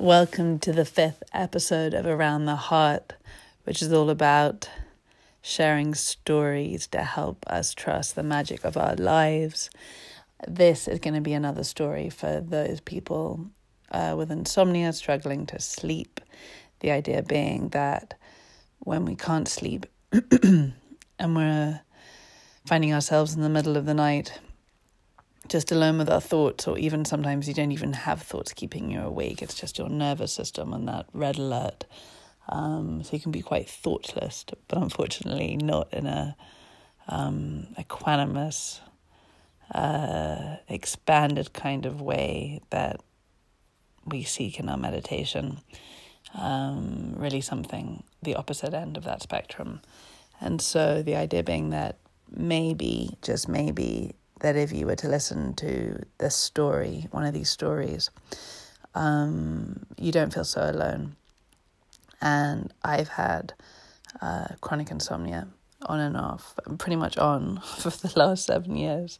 Welcome 0.00 0.60
to 0.60 0.72
the 0.72 0.86
fifth 0.86 1.22
episode 1.34 1.92
of 1.92 2.06
Around 2.06 2.46
the 2.46 2.56
Heart, 2.56 3.12
which 3.64 3.82
is 3.82 3.92
all 3.92 4.08
about 4.08 4.66
sharing 5.42 5.94
stories 5.94 6.86
to 6.86 7.02
help 7.02 7.44
us 7.46 7.74
trust 7.74 8.14
the 8.14 8.22
magic 8.22 8.64
of 8.64 8.78
our 8.78 8.94
lives. 8.94 9.68
This 10.48 10.88
is 10.88 11.00
going 11.00 11.12
to 11.12 11.20
be 11.20 11.34
another 11.34 11.64
story 11.64 12.08
for 12.08 12.40
those 12.40 12.80
people 12.80 13.50
uh, 13.90 14.14
with 14.16 14.30
insomnia 14.30 14.94
struggling 14.94 15.44
to 15.44 15.60
sleep. 15.60 16.18
The 16.78 16.92
idea 16.92 17.22
being 17.22 17.68
that 17.68 18.14
when 18.78 19.04
we 19.04 19.16
can't 19.16 19.48
sleep 19.48 19.84
and 20.42 20.72
we're 21.20 21.82
finding 22.64 22.94
ourselves 22.94 23.34
in 23.34 23.42
the 23.42 23.50
middle 23.50 23.76
of 23.76 23.84
the 23.84 23.92
night 23.92 24.40
just 25.50 25.72
alone 25.72 25.98
with 25.98 26.08
our 26.08 26.20
thoughts, 26.20 26.66
or 26.68 26.78
even 26.78 27.04
sometimes 27.04 27.48
you 27.48 27.54
don't 27.54 27.72
even 27.72 27.92
have 27.92 28.22
thoughts 28.22 28.52
keeping 28.52 28.90
you 28.90 29.00
awake. 29.00 29.42
It's 29.42 29.54
just 29.54 29.78
your 29.78 29.88
nervous 29.88 30.32
system 30.32 30.72
on 30.72 30.86
that 30.86 31.06
red 31.12 31.36
alert. 31.36 31.84
Um, 32.48 33.02
so 33.02 33.10
you 33.12 33.20
can 33.20 33.32
be 33.32 33.42
quite 33.42 33.68
thoughtless, 33.68 34.44
but 34.68 34.78
unfortunately 34.78 35.56
not 35.56 35.92
in 35.92 36.06
a 36.06 36.36
um, 37.08 37.66
equanimous, 37.76 38.80
uh, 39.74 40.56
expanded 40.68 41.52
kind 41.52 41.84
of 41.84 42.00
way 42.00 42.60
that 42.70 43.00
we 44.06 44.22
seek 44.22 44.60
in 44.60 44.68
our 44.68 44.78
meditation. 44.78 45.58
Um, 46.34 47.14
really, 47.16 47.40
something 47.40 48.04
the 48.22 48.36
opposite 48.36 48.72
end 48.72 48.96
of 48.96 49.04
that 49.04 49.20
spectrum. 49.20 49.80
And 50.40 50.62
so 50.62 51.02
the 51.02 51.16
idea 51.16 51.42
being 51.42 51.70
that 51.70 51.98
maybe, 52.30 53.16
just 53.20 53.48
maybe, 53.48 54.14
that 54.40 54.56
if 54.56 54.72
you 54.72 54.86
were 54.86 54.96
to 54.96 55.08
listen 55.08 55.54
to 55.54 56.02
this 56.18 56.34
story, 56.34 57.06
one 57.10 57.24
of 57.24 57.34
these 57.34 57.50
stories, 57.50 58.10
um, 58.94 59.86
you 59.96 60.12
don't 60.12 60.32
feel 60.32 60.44
so 60.44 60.68
alone. 60.68 61.16
And 62.20 62.72
I've 62.82 63.08
had 63.08 63.54
uh, 64.20 64.48
chronic 64.60 64.90
insomnia 64.90 65.48
on 65.86 66.00
and 66.00 66.16
off, 66.16 66.54
pretty 66.78 66.96
much 66.96 67.16
on 67.16 67.60
for 67.78 67.90
the 67.90 68.12
last 68.16 68.46
seven 68.46 68.76
years, 68.76 69.18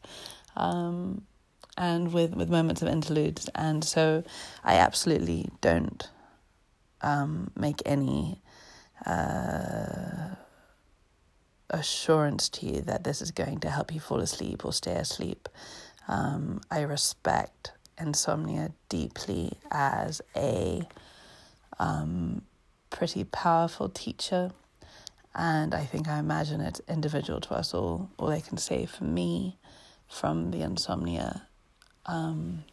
um, 0.56 1.22
and 1.78 2.12
with, 2.12 2.34
with 2.34 2.50
moments 2.50 2.82
of 2.82 2.88
interludes. 2.88 3.48
And 3.54 3.84
so 3.84 4.24
I 4.64 4.74
absolutely 4.74 5.48
don't 5.60 6.08
um, 7.02 7.50
make 7.56 7.82
any. 7.86 8.42
Uh, 9.06 10.34
assurance 11.70 12.48
to 12.48 12.66
you 12.66 12.80
that 12.82 13.04
this 13.04 13.22
is 13.22 13.30
going 13.30 13.60
to 13.60 13.70
help 13.70 13.94
you 13.94 14.00
fall 14.00 14.20
asleep 14.20 14.64
or 14.64 14.72
stay 14.72 14.94
asleep. 14.94 15.48
Um, 16.08 16.60
I 16.70 16.80
respect 16.82 17.72
insomnia 17.98 18.72
deeply 18.88 19.52
as 19.70 20.20
a 20.36 20.82
um, 21.78 22.42
pretty 22.90 23.24
powerful 23.24 23.88
teacher. 23.88 24.52
And 25.34 25.74
I 25.74 25.84
think 25.84 26.08
I 26.08 26.18
imagine 26.18 26.60
it's 26.60 26.80
individual 26.88 27.40
to 27.42 27.54
us 27.54 27.72
all. 27.72 28.10
All 28.18 28.30
I 28.30 28.40
can 28.40 28.58
say 28.58 28.86
for 28.86 29.04
me 29.04 29.56
from 30.08 30.50
the 30.50 30.62
insomnia 30.62 31.46
um, 32.06 32.64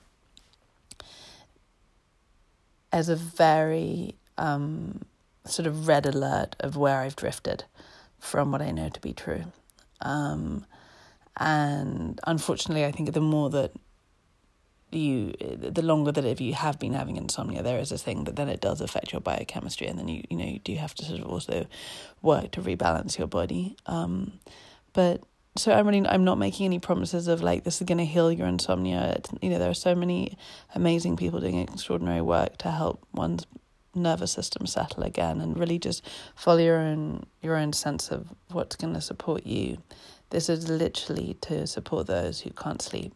as 2.92 3.10
a 3.10 3.16
very 3.16 4.16
um, 4.38 5.02
sort 5.46 5.68
of 5.68 5.88
red 5.88 6.06
alert 6.06 6.56
of 6.60 6.76
where 6.76 7.00
I've 7.02 7.16
drifted 7.16 7.66
from 8.20 8.52
what 8.52 8.62
I 8.62 8.72
know 8.72 8.90
to 8.90 9.02
be 9.02 9.14
true. 9.14 9.46
Um, 10.02 10.66
and 11.38 12.20
unfortunately, 12.26 12.86
I 12.86 12.92
think 12.92 13.14
the 13.14 13.22
more 13.22 13.50
that 13.52 13.72
you, 14.92 15.34
the 15.40 15.82
longer 15.82 16.12
that 16.12 16.26
if 16.26 16.40
you 16.40 16.54
have 16.54 16.80
been 16.80 16.94
having 16.94 17.18
insomnia, 17.18 17.62
there 17.62 17.80
is 17.80 17.92
a 17.92 17.98
thing 17.98 18.24
that 18.24 18.36
then 18.36 18.50
it 18.50 18.62
does 18.62 18.82
affect 18.82 19.12
your 19.12 19.22
biochemistry, 19.22 19.88
and 19.88 20.00
then 20.00 20.08
you, 20.08 20.24
you 20.30 20.38
know, 20.38 20.46
you 20.46 20.60
do 20.60 20.76
have 20.76 20.96
to 20.96 21.06
sort 21.06 21.20
of 21.20 21.28
also 21.28 21.68
work 22.22 22.52
to 22.52 22.62
rebalance 22.62 23.18
your 23.18 23.28
body. 23.28 23.76
Um, 23.86 24.40
but 24.94 25.24
so 25.58 25.74
I'm 25.74 25.88
really, 25.88 26.08
I'm 26.08 26.24
not 26.24 26.38
making 26.38 26.66
any 26.66 26.80
promises 26.80 27.28
of 27.28 27.42
like 27.42 27.64
this 27.64 27.82
is 27.82 27.86
going 27.86 27.98
to 27.98 28.06
heal 28.06 28.32
your 28.32 28.48
insomnia. 28.48 29.20
You 29.42 29.50
know, 29.50 29.60
there 29.60 29.70
are 29.70 29.76
so 29.76 29.94
many 29.94 30.38
amazing 30.74 31.18
people 31.18 31.40
doing 31.40 31.60
extraordinary 31.60 32.22
work 32.22 32.58
to 32.60 32.72
help 32.72 33.06
one's 33.12 33.46
nervous 33.98 34.32
system 34.32 34.66
settle 34.66 35.04
again 35.04 35.42
and 35.42 35.58
really 35.58 35.80
just 35.80 36.08
follow 36.36 36.60
your 36.60 36.78
own 36.78 37.26
your 37.42 37.56
own 37.56 37.74
sense 37.74 38.10
of 38.10 38.28
what's 38.52 38.76
going 38.76 38.94
to 38.94 39.02
support 39.02 39.46
you. 39.46 39.78
This 40.30 40.50
is 40.50 40.70
literally 40.70 41.38
to 41.42 41.66
support 41.68 42.08
those 42.08 42.42
who 42.42 42.52
can't 42.52 42.82
sleep 42.82 43.14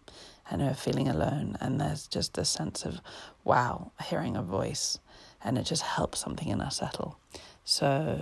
and 0.50 0.62
who 0.62 0.68
are 0.68 0.74
feeling 0.74 1.08
alone. 1.08 1.58
And 1.59 1.80
there's 1.80 2.08
just 2.08 2.38
a 2.38 2.46
sense 2.46 2.86
of 2.86 3.02
wow, 3.44 3.91
hearing 4.03 4.36
a 4.38 4.44
voice, 4.44 5.00
and 5.44 5.58
it 5.58 5.64
just 5.64 5.81
helps 5.81 6.20
something 6.20 6.47
in 6.47 6.62
us 6.62 6.78
settle. 6.78 7.18
So, 7.64 8.18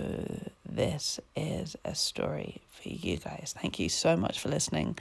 this 0.70 1.20
is 1.36 1.76
a 1.84 1.94
story 1.94 2.62
for 2.70 2.88
you 2.88 3.16
guys. 3.16 3.54
Thank 3.60 3.78
you 3.78 3.88
so 3.88 4.16
much 4.16 4.38
for 4.38 4.48
listening. 4.48 4.98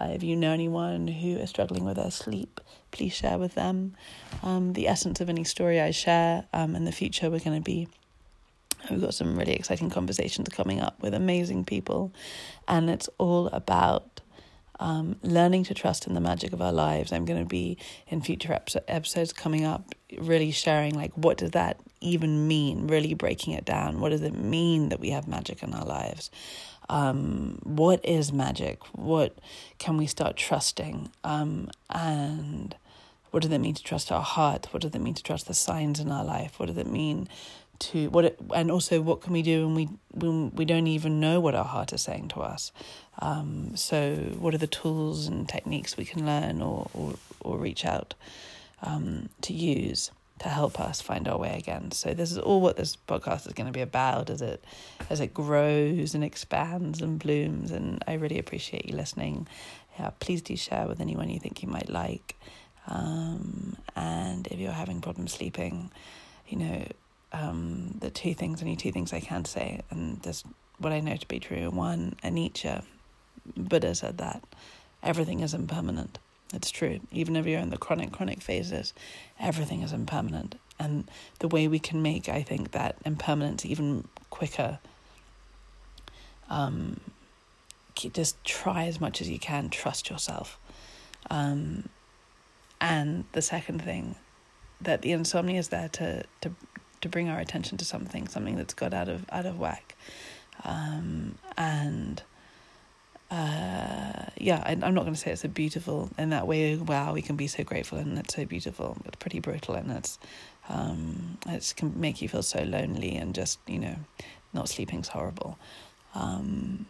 Uh, 0.00 0.06
if 0.06 0.22
you 0.22 0.36
know 0.36 0.52
anyone 0.52 1.06
who 1.06 1.36
is 1.36 1.50
struggling 1.50 1.84
with 1.84 1.96
their 1.96 2.10
sleep, 2.10 2.60
please 2.90 3.12
share 3.12 3.38
with 3.38 3.54
them. 3.54 3.94
Um, 4.42 4.72
the 4.72 4.88
essence 4.88 5.20
of 5.20 5.28
any 5.28 5.44
story 5.44 5.80
I 5.80 5.92
share 5.92 6.44
um, 6.52 6.74
in 6.74 6.84
the 6.84 6.92
future, 6.92 7.30
we're 7.30 7.40
going 7.40 7.60
to 7.60 7.64
be 7.64 7.88
We've 8.90 9.00
got 9.00 9.14
some 9.14 9.38
really 9.38 9.52
exciting 9.52 9.90
conversations 9.90 10.48
coming 10.48 10.80
up 10.80 11.00
with 11.00 11.14
amazing 11.14 11.64
people, 11.64 12.12
and 12.66 12.90
it's 12.90 13.08
all 13.18 13.46
about 13.48 14.21
um, 14.82 15.16
learning 15.22 15.64
to 15.64 15.74
trust 15.74 16.06
in 16.06 16.14
the 16.14 16.20
magic 16.20 16.52
of 16.52 16.60
our 16.60 16.72
lives. 16.72 17.12
I'm 17.12 17.24
going 17.24 17.38
to 17.40 17.48
be 17.48 17.78
in 18.08 18.20
future 18.20 18.52
episodes 18.88 19.32
coming 19.32 19.64
up, 19.64 19.94
really 20.18 20.50
sharing 20.50 20.94
like 20.94 21.12
what 21.14 21.38
does 21.38 21.52
that 21.52 21.80
even 22.00 22.48
mean, 22.48 22.88
really 22.88 23.14
breaking 23.14 23.52
it 23.54 23.64
down. 23.64 24.00
What 24.00 24.10
does 24.10 24.22
it 24.22 24.34
mean 24.34 24.88
that 24.88 25.00
we 25.00 25.10
have 25.10 25.28
magic 25.28 25.62
in 25.62 25.72
our 25.72 25.84
lives? 25.84 26.30
um, 26.88 27.58
what 27.62 28.04
is 28.04 28.32
magic? 28.32 28.82
What 28.94 29.38
can 29.78 29.96
we 29.96 30.06
start 30.06 30.36
trusting? 30.36 31.10
Um, 31.24 31.70
and 31.88 32.74
what 33.30 33.42
does 33.42 33.52
it 33.52 33.58
mean 33.58 33.74
to 33.74 33.82
trust 33.82 34.12
our 34.12 34.22
heart? 34.22 34.68
What 34.72 34.82
does 34.82 34.94
it 34.94 35.00
mean 35.00 35.14
to 35.14 35.22
trust 35.22 35.48
the 35.48 35.54
signs 35.54 36.00
in 36.00 36.10
our 36.10 36.24
life? 36.24 36.58
What 36.58 36.66
does 36.66 36.76
it 36.76 36.86
mean 36.86 37.28
to 37.82 38.08
what? 38.10 38.24
It, 38.24 38.40
and 38.54 38.70
also, 38.70 39.00
what 39.00 39.20
can 39.20 39.32
we 39.32 39.42
do 39.42 39.66
when 39.66 39.74
we 39.74 39.88
when 40.12 40.50
we 40.54 40.64
don't 40.64 40.86
even 40.86 41.20
know 41.20 41.40
what 41.40 41.54
our 41.54 41.64
heart 41.64 41.92
is 41.92 42.02
saying 42.02 42.28
to 42.28 42.40
us? 42.40 42.72
Um, 43.18 43.76
so, 43.76 44.14
what 44.38 44.54
are 44.54 44.58
the 44.58 44.66
tools 44.66 45.26
and 45.26 45.48
techniques 45.48 45.96
we 45.96 46.04
can 46.04 46.24
learn 46.24 46.62
or 46.62 46.88
or, 46.94 47.14
or 47.40 47.58
reach 47.58 47.84
out 47.84 48.14
um, 48.82 49.28
to 49.42 49.52
use? 49.52 50.10
to 50.38 50.48
help 50.48 50.80
us 50.80 51.00
find 51.00 51.28
our 51.28 51.38
way 51.38 51.56
again. 51.56 51.92
So 51.92 52.14
this 52.14 52.32
is 52.32 52.38
all 52.38 52.60
what 52.60 52.76
this 52.76 52.96
podcast 52.96 53.46
is 53.46 53.52
going 53.52 53.68
to 53.68 53.72
be 53.72 53.80
about 53.80 54.28
as 54.28 54.42
it 54.42 54.64
as 55.08 55.20
it 55.20 55.32
grows 55.32 56.14
and 56.16 56.24
expands 56.24 57.00
and 57.00 57.18
blooms. 57.18 57.70
And 57.70 58.02
I 58.08 58.14
really 58.14 58.40
appreciate 58.40 58.86
you 58.86 58.96
listening. 58.96 59.46
Yeah, 59.98 60.10
please 60.18 60.42
do 60.42 60.56
share 60.56 60.88
with 60.88 61.00
anyone 61.00 61.30
you 61.30 61.38
think 61.38 61.62
you 61.62 61.68
might 61.68 61.88
like. 61.88 62.34
Um, 62.88 63.76
and 63.94 64.48
if 64.48 64.58
you're 64.58 64.72
having 64.72 65.00
problems 65.00 65.32
sleeping, 65.32 65.92
you 66.48 66.58
know, 66.58 66.86
um, 67.32 67.96
the 68.00 68.10
two 68.10 68.34
things, 68.34 68.62
only 68.62 68.76
two 68.76 68.92
things 68.92 69.12
I 69.12 69.20
can 69.20 69.44
say, 69.44 69.80
and 69.90 70.20
this 70.22 70.44
what 70.78 70.92
I 70.92 71.00
know 71.00 71.16
to 71.16 71.28
be 71.28 71.38
true. 71.40 71.70
One, 71.70 72.16
Nietzsche, 72.24 72.70
Buddha 73.56 73.94
said 73.94 74.18
that 74.18 74.42
everything 75.02 75.40
is 75.40 75.54
impermanent. 75.54 76.18
It's 76.52 76.70
true. 76.70 77.00
Even 77.10 77.36
if 77.36 77.46
you're 77.46 77.60
in 77.60 77.70
the 77.70 77.78
chronic, 77.78 78.12
chronic 78.12 78.42
phases, 78.42 78.92
everything 79.40 79.82
is 79.82 79.92
impermanent. 79.92 80.56
And 80.78 81.08
the 81.38 81.48
way 81.48 81.68
we 81.68 81.78
can 81.78 82.02
make, 82.02 82.28
I 82.28 82.42
think, 82.42 82.72
that 82.72 82.96
impermanence 83.06 83.64
even 83.64 84.08
quicker, 84.30 84.80
um, 86.50 87.00
just 87.94 88.42
try 88.44 88.84
as 88.86 89.00
much 89.00 89.20
as 89.20 89.30
you 89.30 89.38
can, 89.38 89.70
trust 89.70 90.10
yourself. 90.10 90.58
Um, 91.30 91.88
and 92.80 93.24
the 93.32 93.42
second 93.42 93.82
thing, 93.82 94.16
that 94.80 95.02
the 95.02 95.12
insomnia 95.12 95.60
is 95.60 95.68
there 95.68 95.88
to, 95.88 96.24
to, 96.40 96.52
to 97.02 97.08
bring 97.08 97.28
our 97.28 97.38
attention 97.38 97.78
to 97.78 97.84
something, 97.84 98.26
something 98.26 98.56
that's 98.56 98.74
got 98.74 98.94
out 98.94 99.08
of, 99.08 99.26
out 99.30 99.46
of 99.46 99.58
whack. 99.58 99.94
Um, 100.64 101.36
and 101.56 102.22
uh, 103.30 104.26
yeah, 104.36 104.62
I, 104.64 104.72
am 104.72 104.94
not 104.94 105.02
going 105.02 105.14
to 105.14 105.18
say 105.18 105.30
it's 105.32 105.44
a 105.44 105.48
beautiful 105.48 106.10
in 106.18 106.30
that 106.30 106.46
way. 106.46 106.76
Wow, 106.76 107.14
we 107.14 107.22
can 107.22 107.36
be 107.36 107.46
so 107.46 107.64
grateful 107.64 107.98
and 107.98 108.18
it's 108.18 108.34
so 108.34 108.44
beautiful. 108.44 108.96
It's 109.04 109.16
pretty 109.16 109.40
brutal 109.40 109.74
and 109.74 109.90
it's 109.90 110.18
um, 110.68 111.38
it 111.48 111.72
can 111.76 111.98
make 111.98 112.20
you 112.20 112.28
feel 112.28 112.42
so 112.42 112.62
lonely 112.62 113.16
and 113.16 113.34
just 113.34 113.58
you 113.66 113.78
know, 113.78 113.96
not 114.52 114.68
sleeping's 114.68 115.08
horrible. 115.08 115.58
Um, 116.14 116.86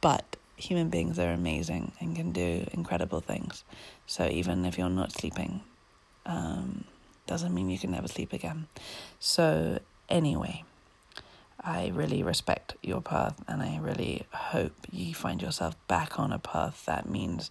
but 0.00 0.36
human 0.56 0.90
beings 0.90 1.18
are 1.18 1.32
amazing 1.32 1.92
and 2.00 2.14
can 2.14 2.30
do 2.30 2.66
incredible 2.72 3.20
things. 3.20 3.64
So 4.06 4.28
even 4.28 4.64
if 4.64 4.78
you're 4.78 4.88
not 4.88 5.12
sleeping, 5.12 5.62
um, 6.24 6.84
doesn't 7.30 7.54
mean 7.54 7.70
you 7.70 7.78
can 7.78 7.92
never 7.92 8.08
sleep 8.08 8.34
again. 8.34 8.66
So 9.18 9.78
anyway. 10.10 10.64
I 11.62 11.88
really 11.94 12.22
respect 12.22 12.74
your 12.82 13.02
path 13.02 13.38
and 13.46 13.60
I 13.60 13.76
really 13.82 14.24
hope 14.32 14.72
you 14.90 15.14
find 15.14 15.42
yourself 15.42 15.76
back 15.88 16.18
on 16.18 16.32
a 16.32 16.38
path 16.38 16.86
that 16.86 17.06
means 17.06 17.50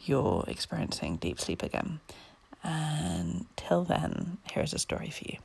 you're 0.00 0.44
experiencing 0.48 1.16
deep 1.16 1.38
sleep 1.38 1.62
again. 1.62 2.00
And 2.64 3.44
till 3.56 3.84
then, 3.84 4.38
here's 4.50 4.72
a 4.72 4.78
story 4.78 5.10
for 5.10 5.24
you. 5.30 5.36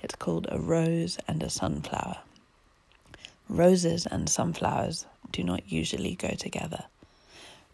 It's 0.00 0.14
called 0.14 0.46
A 0.50 0.60
Rose 0.60 1.18
and 1.26 1.42
a 1.42 1.50
Sunflower. 1.50 2.18
Roses 3.48 4.06
and 4.06 4.28
sunflowers 4.28 5.06
do 5.32 5.42
not 5.42 5.72
usually 5.72 6.14
go 6.14 6.30
together. 6.30 6.84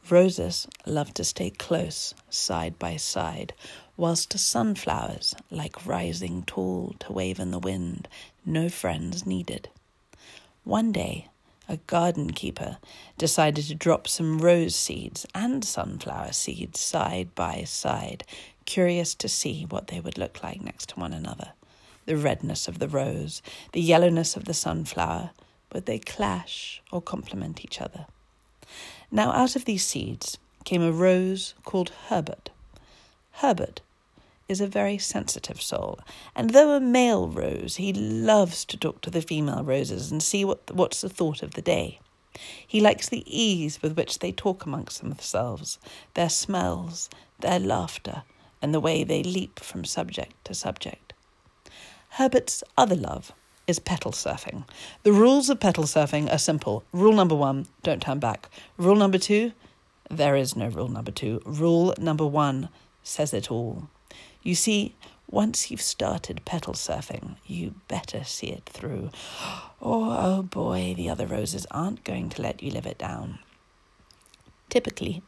Roses 0.09 0.67
love 0.87 1.13
to 1.15 1.25
stay 1.25 1.51
close, 1.51 2.15
side 2.31 2.79
by 2.79 2.97
side, 2.97 3.53
whilst 3.97 4.31
the 4.31 4.39
sunflowers 4.39 5.35
like 5.51 5.87
rising 5.87 6.43
tall 6.43 6.95
to 6.99 7.13
wave 7.13 7.39
in 7.39 7.51
the 7.51 7.59
wind, 7.59 8.09
no 8.45 8.69
friends 8.69 9.27
needed. 9.27 9.69
One 10.65 10.93
day, 10.93 11.29
a 11.69 11.77
garden 11.79 12.33
keeper 12.33 12.79
decided 13.17 13.65
to 13.67 13.75
drop 13.75 14.07
some 14.07 14.39
rose 14.39 14.75
seeds 14.75 15.27
and 15.35 15.65
sunflower 15.65 16.33
seeds 16.33 16.81
side 16.81 17.35
by 17.35 17.65
side, 17.65 18.25
curious 18.65 19.15
to 19.15 19.29
see 19.29 19.67
what 19.69 19.89
they 19.89 20.01
would 20.01 20.19
look 20.19 20.43
like 20.43 20.61
next 20.61 20.91
to 20.91 21.01
one 21.01 21.13
another. 21.13 21.53
The 22.07 22.17
redness 22.17 22.69
of 22.69 22.79
the 22.79 22.89
rose, 22.89 23.41
the 23.73 23.81
yellowness 23.81 24.37
of 24.37 24.45
the 24.45 24.55
sunflower, 24.55 25.31
would 25.73 25.87
they 25.87 25.99
clash 25.99 26.83
or 26.93 27.01
complement 27.01 27.65
each 27.65 27.81
other? 27.81 28.07
Now, 29.11 29.33
out 29.33 29.57
of 29.57 29.65
these 29.65 29.85
seeds 29.85 30.39
came 30.65 30.83
a 30.83 30.93
rose 30.93 31.55
called 31.65 31.93
Herbert. 32.09 32.51
Herbert 33.39 33.81
is 34.49 34.61
a 34.61 34.67
very 34.67 34.99
sensitive 34.99 35.61
soul, 35.61 35.99
and 36.37 36.51
though 36.51 36.73
a 36.73 36.81
male 36.81 37.29
rose, 37.29 37.77
he 37.77 37.93
loves 37.93 38.65
to 38.67 38.77
talk 38.77 39.01
to 39.01 39.11
the 39.11 39.23
female 39.23 39.65
roses 39.65 40.13
and 40.13 40.23
see 40.23 40.45
what, 40.45 40.71
what's 40.71 41.01
the 41.01 41.09
thought 41.09 41.43
of 41.43 41.55
the 41.55 41.63
day. 41.63 41.99
He 42.67 42.81
likes 42.81 43.09
the 43.09 43.25
ease 43.27 43.81
with 43.83 43.97
which 43.97 44.19
they 44.19 44.33
talk 44.33 44.65
amongst 44.65 45.01
themselves, 45.01 45.79
their 46.15 46.29
smells, 46.29 47.11
their 47.41 47.59
laughter, 47.59 48.23
and 48.63 48.73
the 48.73 48.81
way 48.81 49.03
they 49.03 49.23
leap 49.23 49.61
from 49.61 49.85
subject 49.85 50.33
to 50.45 50.55
subject. 50.55 51.13
Herbert's 52.11 52.63
other 52.77 52.97
love 52.97 53.33
is 53.67 53.79
petal 53.79 54.13
surfing. 54.13 54.65
The 55.03 55.13
rules 55.13 55.51
of 55.51 55.59
petal 55.59 55.85
surfing 55.85 56.33
are 56.33 56.39
simple. 56.39 56.85
Rule 56.93 57.15
number 57.15 57.35
one, 57.35 57.67
don't 57.83 58.03
turn 58.03 58.19
back. 58.21 58.49
Rule 58.77 58.97
number 58.97 59.19
two, 59.19 59.53
there 60.11 60.37
is 60.37 60.55
no 60.55 60.69
rule 60.69 60.89
number 60.89 61.11
two. 61.11 61.41
Rule 61.45 61.95
number 61.99 62.27
one 62.27 62.69
says 63.05 63.33
it 63.33 63.51
all. 63.51 63.89
You 64.43 64.57
see, 64.57 64.97
once 65.31 65.71
you've 65.71 65.81
started 65.81 66.45
petal 66.45 66.75
surfing, 66.75 67.37
you 67.47 67.77
better 67.87 68.25
see 68.25 68.49
it 68.49 68.65
through. 68.67 69.11
Or, 69.81 70.07
oh, 70.07 70.17
oh 70.19 70.43
boy, 70.43 70.95
the 70.97 71.11
other 71.11 71.27
roses 71.27 71.67
aren't 71.71 72.05
going 72.05 72.31
to 72.31 72.41
let 72.41 72.63
you 72.63 72.71
live 72.71 72.87
it 72.87 72.97
down. 72.97 73.39
Typically, 74.71 75.23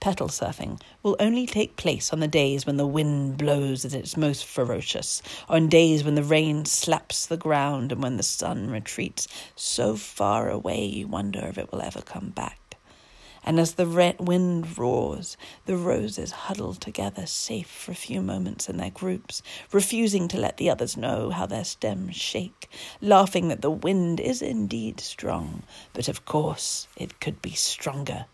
Petal 0.00 0.28
surfing 0.28 0.80
will 1.02 1.16
only 1.18 1.46
take 1.46 1.76
place 1.76 2.12
on 2.12 2.20
the 2.20 2.28
days 2.28 2.66
when 2.66 2.76
the 2.76 2.86
wind 2.86 3.38
blows 3.38 3.84
at 3.84 3.94
its 3.94 4.16
most 4.16 4.44
ferocious, 4.44 5.22
on 5.48 5.68
days 5.68 6.04
when 6.04 6.14
the 6.14 6.22
rain 6.22 6.64
slaps 6.64 7.26
the 7.26 7.36
ground 7.36 7.92
and 7.92 8.02
when 8.02 8.16
the 8.16 8.22
sun 8.22 8.70
retreats 8.70 9.26
so 9.54 9.96
far 9.96 10.50
away 10.50 10.84
you 10.84 11.08
wonder 11.08 11.40
if 11.46 11.58
it 11.58 11.72
will 11.72 11.82
ever 11.82 12.02
come 12.02 12.28
back. 12.28 12.65
And 13.46 13.60
as 13.60 13.74
the 13.74 14.14
wind 14.18 14.76
roars, 14.76 15.36
the 15.66 15.76
roses 15.76 16.32
huddle 16.32 16.74
together 16.74 17.24
safe 17.26 17.68
for 17.68 17.92
a 17.92 17.94
few 17.94 18.20
moments 18.20 18.68
in 18.68 18.76
their 18.76 18.90
groups, 18.90 19.40
refusing 19.72 20.26
to 20.28 20.36
let 20.36 20.56
the 20.56 20.68
others 20.68 20.96
know 20.96 21.30
how 21.30 21.46
their 21.46 21.64
stems 21.64 22.16
shake, 22.16 22.68
laughing 23.00 23.46
that 23.48 23.62
the 23.62 23.70
wind 23.70 24.18
is 24.18 24.42
indeed 24.42 24.98
strong, 24.98 25.62
but 25.92 26.08
of 26.08 26.24
course 26.24 26.88
it 26.96 27.20
could 27.20 27.40
be 27.40 27.52
stronger 27.52 28.26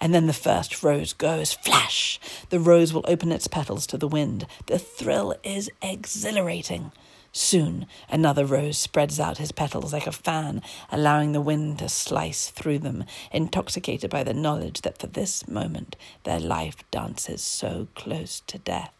and 0.00 0.14
then 0.14 0.26
the 0.26 0.32
first 0.32 0.82
rose 0.82 1.12
goes 1.12 1.52
flash. 1.52 2.20
The 2.50 2.60
rose 2.60 2.92
will 2.92 3.04
open 3.06 3.32
its 3.32 3.48
petals 3.48 3.86
to 3.88 3.98
the 3.98 4.08
wind. 4.08 4.46
The 4.66 4.78
thrill 4.78 5.34
is 5.42 5.70
exhilarating. 5.82 6.92
Soon, 7.36 7.88
another 8.08 8.46
rose 8.46 8.78
spreads 8.78 9.18
out 9.18 9.38
his 9.38 9.50
petals 9.50 9.92
like 9.92 10.06
a 10.06 10.12
fan, 10.12 10.62
allowing 10.92 11.32
the 11.32 11.40
wind 11.40 11.80
to 11.80 11.88
slice 11.88 12.48
through 12.48 12.78
them, 12.78 13.02
intoxicated 13.32 14.08
by 14.08 14.22
the 14.22 14.32
knowledge 14.32 14.82
that 14.82 14.98
for 14.98 15.08
this 15.08 15.48
moment 15.48 15.96
their 16.22 16.38
life 16.38 16.88
dances 16.92 17.42
so 17.42 17.88
close 17.96 18.40
to 18.46 18.58
death. 18.58 18.92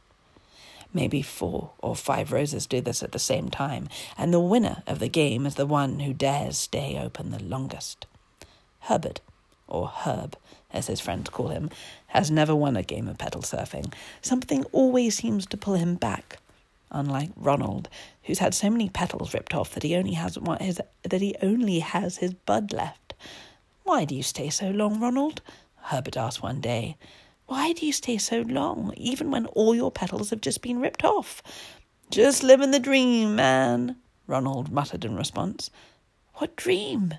Maybe 0.93 1.23
four 1.23 1.71
or 1.79 1.95
five 1.95 2.33
roses 2.33 2.67
do 2.67 2.81
this 2.81 3.05
at 3.05 3.13
the 3.13 3.21
same 3.21 3.51
time, 3.51 3.89
and 4.19 4.35
the 4.35 4.41
winner 4.41 4.83
of 4.89 4.99
the 4.99 5.09
game 5.09 5.47
is 5.47 5.55
the 5.55 5.65
one 5.65 6.01
who 6.01 6.13
dares 6.13 6.59
stay 6.59 6.99
open 6.99 7.31
the 7.31 7.41
longest. 7.41 8.05
Herbert, 8.81 9.21
or 9.69 9.87
Herb, 9.87 10.37
as 10.73 10.89
his 10.89 10.99
friends 10.99 11.31
call 11.31 11.51
him, 11.51 11.71
has 12.09 12.33
never 12.33 12.55
won 12.55 12.77
a 12.77 12.83
game 12.83 13.07
of 13.07 13.17
petal 13.17 13.43
surfing. 13.43 13.95
Something 14.21 14.65
always 14.73 15.15
seems 15.15 15.47
to 15.47 15.57
pull 15.57 15.75
him 15.75 15.95
back. 15.95 16.39
Unlike 16.95 17.31
Ronald, 17.35 17.89
who's 18.23 18.39
had 18.39 18.55
so 18.55 18.71
many 18.71 18.89
petals 18.89 19.35
ripped 19.35 19.53
off 19.53 19.73
that 19.73 19.83
he 19.83 19.97
only 19.97 20.13
has 20.13 20.39
his, 20.61 20.81
that 21.03 21.21
he 21.21 21.35
only 21.43 21.81
has 21.81 22.19
his 22.19 22.35
bud 22.35 22.73
left. 22.73 23.15
Why 23.83 24.05
do 24.05 24.15
you 24.15 24.23
stay 24.23 24.49
so 24.49 24.71
long, 24.71 25.01
Ronald? 25.01 25.43
Herbert 25.75 26.17
asked 26.17 26.41
one 26.41 26.61
day. 26.61 26.97
Why 27.47 27.73
do 27.73 27.85
you 27.85 27.93
stay 27.93 28.17
so 28.17 28.43
long, 28.43 28.95
even 28.97 29.33
when 29.33 29.47
all 29.47 29.75
your 29.75 29.91
petals 29.91 30.31
have 30.31 30.41
just 30.41 30.63
been 30.63 30.79
ripped 30.79 31.03
off? 31.03 31.43
Just 32.11 32.45
living 32.45 32.71
the 32.71 32.79
dream, 32.79 33.35
man, 33.35 33.97
Ronald 34.29 34.71
muttered 34.71 35.05
in 35.05 35.17
response. 35.17 35.71
What 36.35 36.55
dream? 36.55 37.15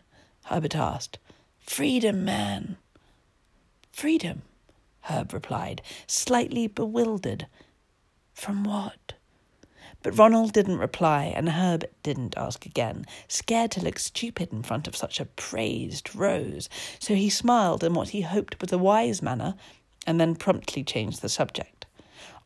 Herbert 0.45 0.75
asked. 0.75 1.19
Freedom, 1.60 2.24
man. 2.24 2.78
Freedom, 3.92 4.44
Herb 5.01 5.33
replied, 5.33 5.81
slightly 6.07 6.68
bewildered. 6.68 7.48
From 8.33 8.63
what? 8.63 9.13
But 10.06 10.19
Ronald 10.19 10.54
didn't 10.54 10.78
reply, 10.78 11.34
and 11.36 11.50
Herb 11.50 11.84
didn't 12.04 12.38
ask 12.38 12.68
again, 12.68 13.07
scared 13.28 13.72
to 13.72 13.84
look 13.84 13.98
stupid 13.98 14.54
in 14.54 14.62
front 14.62 14.88
of 14.88 14.96
such 14.96 15.19
a 15.19 15.25
praised 15.25 16.16
rose. 16.16 16.69
So 17.00 17.16
he 17.16 17.31
smiled 17.31 17.84
in 17.84 17.96
what 17.96 18.10
he 18.10 18.22
hoped 18.22 18.62
was 18.62 18.72
a 18.72 18.78
wise 18.78 19.24
manner, 19.24 19.56
and 20.06 20.22
then 20.22 20.36
promptly 20.36 20.84
changed 20.84 21.24
the 21.24 21.28
subject. 21.28 21.88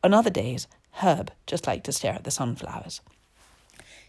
On 0.02 0.14
other 0.14 0.30
days, 0.30 0.68
Herb 1.02 1.32
just 1.46 1.66
liked 1.66 1.84
to 1.84 1.92
stare 1.92 2.14
at 2.14 2.24
the 2.24 2.30
sunflowers. 2.30 3.02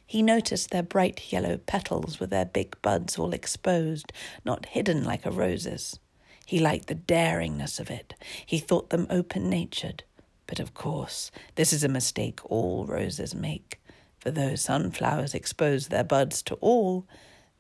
He 0.08 0.22
noticed 0.22 0.70
their 0.70 0.82
bright 0.82 1.34
yellow 1.34 1.58
petals 1.58 2.22
with 2.22 2.30
their 2.30 2.46
big 2.46 2.82
buds 2.82 3.20
all 3.20 3.34
exposed, 3.34 4.14
not 4.46 4.68
hidden 4.68 5.04
like 5.04 5.26
a 5.26 5.30
rose's. 5.30 6.00
He 6.46 6.62
liked 6.62 6.88
the 6.88 6.96
daringness 6.96 7.82
of 7.82 7.92
it. 7.92 8.14
He 8.46 8.60
thought 8.60 8.92
them 8.92 9.08
open 9.10 9.50
natured. 9.50 10.06
But 10.52 10.60
of 10.60 10.74
course, 10.74 11.32
this 11.56 11.72
is 11.72 11.82
a 11.82 11.88
mistake 11.88 12.42
all 12.44 12.86
roses 12.86 13.34
make. 13.34 13.82
For 14.20 14.32
though 14.32 14.56
sunflowers 14.56 15.34
expose 15.34 15.88
their 15.88 16.04
buds 16.04 16.44
to 16.44 16.56
all, 16.56 17.08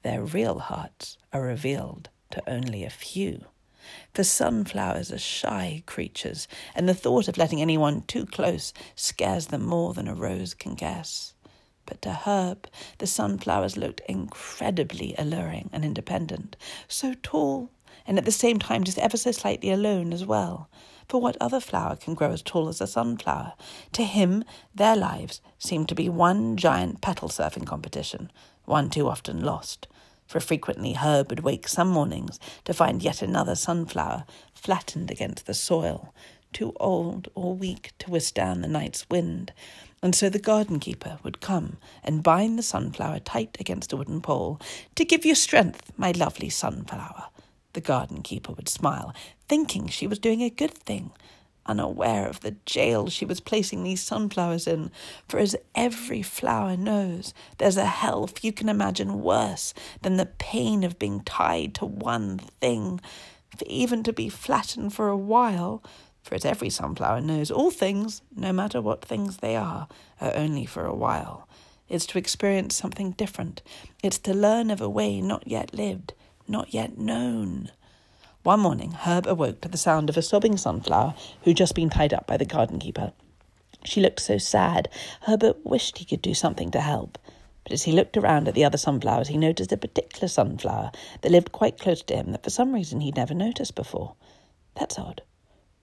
their 0.03 0.21
real 0.21 0.59
hearts 0.59 1.17
are 1.31 1.41
revealed 1.41 2.09
to 2.31 2.43
only 2.49 2.83
a 2.83 2.89
few. 2.89 3.45
For 4.13 4.25
sunflowers 4.25 5.09
are 5.09 5.17
shy 5.17 5.83
creatures, 5.85 6.49
and 6.75 6.89
the 6.89 6.93
thought 6.93 7.29
of 7.29 7.37
letting 7.37 7.61
anyone 7.61 8.01
too 8.01 8.25
close 8.25 8.73
scares 8.93 9.45
them 9.47 9.65
more 9.65 9.93
than 9.93 10.09
a 10.09 10.13
rose 10.13 10.53
can 10.53 10.75
guess. 10.75 11.33
But 11.85 12.01
to 12.01 12.11
Herb, 12.11 12.67
the 12.97 13.07
sunflowers 13.07 13.77
looked 13.77 14.01
incredibly 14.09 15.15
alluring 15.17 15.69
and 15.71 15.85
independent, 15.85 16.57
so 16.89 17.13
tall, 17.23 17.69
and 18.05 18.17
at 18.17 18.25
the 18.25 18.33
same 18.33 18.59
time 18.59 18.83
just 18.83 18.99
ever 18.99 19.15
so 19.15 19.31
slightly 19.31 19.71
alone 19.71 20.11
as 20.11 20.25
well. 20.25 20.69
For 21.11 21.19
what 21.19 21.35
other 21.41 21.59
flower 21.59 21.97
can 21.97 22.13
grow 22.13 22.31
as 22.31 22.41
tall 22.41 22.69
as 22.69 22.79
a 22.79 22.87
sunflower? 22.87 23.51
To 23.91 24.05
him, 24.05 24.45
their 24.73 24.95
lives 24.95 25.41
seemed 25.59 25.89
to 25.89 25.93
be 25.93 26.07
one 26.07 26.55
giant 26.55 27.01
petal 27.01 27.27
surfing 27.27 27.65
competition, 27.67 28.31
one 28.63 28.89
too 28.89 29.09
often 29.09 29.43
lost. 29.43 29.89
For 30.25 30.39
frequently 30.39 30.93
Herb 30.93 31.29
would 31.29 31.41
wake 31.41 31.67
some 31.67 31.89
mornings 31.89 32.39
to 32.63 32.73
find 32.73 33.03
yet 33.03 33.21
another 33.21 33.55
sunflower 33.55 34.23
flattened 34.53 35.11
against 35.11 35.47
the 35.47 35.53
soil, 35.53 36.13
too 36.53 36.71
old 36.79 37.27
or 37.35 37.55
weak 37.55 37.91
to 37.99 38.09
withstand 38.09 38.63
the 38.63 38.69
night's 38.69 39.09
wind. 39.09 39.51
And 40.01 40.15
so 40.15 40.29
the 40.29 40.39
garden 40.39 40.79
keeper 40.79 41.19
would 41.23 41.41
come 41.41 41.75
and 42.05 42.23
bind 42.23 42.57
the 42.57 42.63
sunflower 42.63 43.19
tight 43.19 43.57
against 43.59 43.91
a 43.91 43.97
wooden 43.97 44.21
pole. 44.21 44.61
To 44.95 45.03
give 45.03 45.25
you 45.25 45.35
strength, 45.35 45.91
my 45.97 46.11
lovely 46.11 46.49
sunflower, 46.49 47.25
the 47.73 47.81
garden 47.81 48.21
keeper 48.21 48.53
would 48.53 48.69
smile, 48.69 49.13
thinking 49.47 49.87
she 49.87 50.07
was 50.07 50.19
doing 50.19 50.41
a 50.41 50.49
good 50.49 50.73
thing, 50.73 51.11
unaware 51.65 52.27
of 52.27 52.41
the 52.41 52.55
jail 52.65 53.07
she 53.07 53.25
was 53.25 53.39
placing 53.39 53.83
these 53.83 54.01
sunflowers 54.01 54.67
in. 54.67 54.91
For 55.27 55.39
as 55.39 55.55
every 55.75 56.21
flower 56.21 56.75
knows, 56.75 57.33
there's 57.57 57.77
a 57.77 57.85
hell 57.85 58.27
few 58.27 58.51
can 58.51 58.69
imagine 58.69 59.21
worse 59.21 59.73
than 60.01 60.17
the 60.17 60.25
pain 60.25 60.83
of 60.83 60.99
being 60.99 61.21
tied 61.21 61.75
to 61.75 61.85
one 61.85 62.39
thing. 62.59 62.99
For 63.57 63.65
even 63.67 64.03
to 64.03 64.13
be 64.13 64.29
flattened 64.29 64.93
for 64.93 65.07
a 65.07 65.17
while, 65.17 65.83
for 66.23 66.35
as 66.35 66.45
every 66.45 66.69
sunflower 66.69 67.21
knows, 67.21 67.51
all 67.51 67.71
things, 67.71 68.21
no 68.35 68.53
matter 68.53 68.81
what 68.81 69.03
things 69.03 69.37
they 69.37 69.55
are, 69.55 69.87
are 70.19 70.35
only 70.35 70.65
for 70.65 70.85
a 70.85 70.95
while. 70.95 71.47
It's 71.89 72.05
to 72.07 72.17
experience 72.17 72.75
something 72.75 73.11
different. 73.11 73.61
It's 74.01 74.19
to 74.19 74.33
learn 74.33 74.71
of 74.71 74.79
a 74.79 74.89
way 74.89 75.19
not 75.19 75.47
yet 75.47 75.73
lived 75.73 76.13
not 76.51 76.73
yet 76.73 76.97
known. 76.97 77.71
One 78.43 78.59
morning, 78.59 78.91
Herb 78.91 79.25
awoke 79.25 79.61
to 79.61 79.69
the 79.69 79.77
sound 79.77 80.09
of 80.09 80.17
a 80.17 80.21
sobbing 80.21 80.57
sunflower 80.57 81.15
who'd 81.43 81.57
just 81.57 81.73
been 81.73 81.89
tied 81.89 82.13
up 82.13 82.27
by 82.27 82.37
the 82.37 82.45
garden 82.45 82.77
keeper. 82.77 83.13
She 83.83 84.01
looked 84.01 84.19
so 84.19 84.37
sad. 84.37 84.89
Herbert 85.21 85.65
wished 85.65 85.97
he 85.97 86.05
could 86.05 86.21
do 86.21 86.33
something 86.33 86.69
to 86.71 86.81
help. 86.81 87.17
But 87.63 87.73
as 87.73 87.83
he 87.83 87.91
looked 87.91 88.17
around 88.17 88.47
at 88.47 88.53
the 88.53 88.65
other 88.65 88.77
sunflowers, 88.77 89.29
he 89.29 89.37
noticed 89.37 89.71
a 89.71 89.77
particular 89.77 90.27
sunflower 90.27 90.91
that 91.21 91.31
lived 91.31 91.51
quite 91.51 91.79
close 91.79 92.01
to 92.03 92.15
him 92.15 92.31
that 92.31 92.43
for 92.43 92.49
some 92.49 92.73
reason 92.73 93.01
he'd 93.01 93.15
never 93.15 93.33
noticed 93.33 93.75
before. 93.75 94.15
That's 94.75 94.99
odd. 94.99 95.21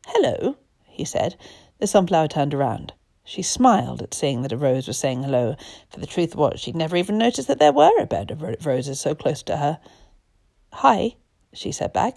Hello, 0.07 0.57
he 0.85 1.05
said. 1.05 1.37
The 1.79 1.87
sunflower 1.87 2.29
turned 2.29 2.55
around. 2.55 2.93
She 3.25 3.43
smiled 3.43 4.03
at 4.03 4.15
seeing 4.15 4.43
that 4.43 4.53
a 4.53 4.57
rose 4.57 4.89
was 4.89 4.99
saying 4.99 5.23
hello, 5.23 5.55
for 5.91 6.01
the 6.01 6.07
truth 6.07 6.35
was 6.35 6.61
she'd 6.61 6.75
never 6.75 6.97
even 6.97 7.19
noticed 7.19 7.47
that 7.49 7.59
there 7.59 7.73
were 7.73 7.97
a 7.99 8.07
bed 8.07 8.31
of 8.31 8.67
roses 8.67 9.01
so 9.01 9.15
close 9.15 9.43
to 9.45 9.59
her. 9.59 9.79
Hi, 10.73 11.17
she 11.53 11.73
said 11.73 11.93
back. 11.93 12.17